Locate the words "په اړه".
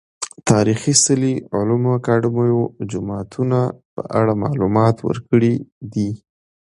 3.93-4.33